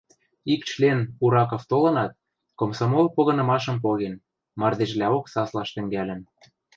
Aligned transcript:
ик 0.53 0.61
член, 0.71 0.99
Ураков, 1.25 1.61
толынат, 1.71 2.11
комсомол 2.59 3.05
погынымашым 3.15 3.77
поген, 3.83 4.13
мардежлӓок 4.59 5.25
саслаш 5.33 5.69
тӹнгӓлӹн. 5.75 6.21